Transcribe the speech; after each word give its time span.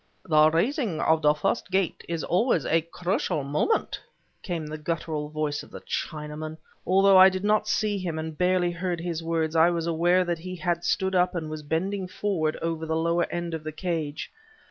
"The 0.25 0.49
raising 0.49 0.99
of 0.99 1.21
the 1.21 1.35
First 1.35 1.69
Gate 1.69 2.03
is 2.09 2.23
always 2.23 2.65
a 2.65 2.81
crucial 2.81 3.43
moment," 3.43 3.99
came 4.41 4.65
the 4.65 4.79
guttural 4.79 5.29
voice 5.29 5.61
of 5.61 5.69
the 5.69 5.81
Chinaman. 5.81 6.57
Although 6.87 7.19
I 7.19 7.29
did 7.29 7.43
not 7.43 7.67
see 7.67 7.99
him, 7.99 8.17
and 8.17 8.35
barely 8.35 8.71
heard 8.71 8.99
his 8.99 9.21
words, 9.23 9.55
I 9.55 9.69
was 9.69 9.85
aware 9.85 10.25
that 10.25 10.39
he 10.39 10.55
had 10.55 10.83
stood 10.83 11.13
up 11.13 11.35
and 11.35 11.51
was 11.51 11.61
bending 11.61 12.07
forward 12.07 12.57
over 12.63 12.87
the 12.87 12.95
lower 12.95 13.25
end 13.29 13.53
of 13.53 13.63
the 13.63 13.71
cage. 13.71 14.31